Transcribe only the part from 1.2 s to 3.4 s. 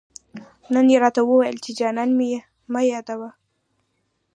وويل، چي جانان مه يادوه